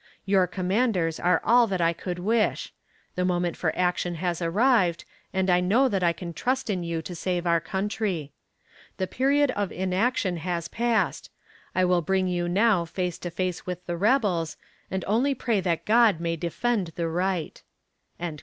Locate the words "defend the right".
16.35-17.61